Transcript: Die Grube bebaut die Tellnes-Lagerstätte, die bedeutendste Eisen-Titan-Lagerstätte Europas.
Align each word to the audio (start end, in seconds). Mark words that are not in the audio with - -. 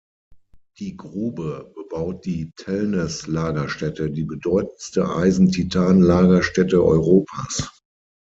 Die 0.79 0.97
Grube 0.97 1.71
bebaut 1.75 2.25
die 2.25 2.51
Tellnes-Lagerstätte, 2.55 4.09
die 4.09 4.23
bedeutendste 4.23 5.07
Eisen-Titan-Lagerstätte 5.07 6.83
Europas. 6.83 7.69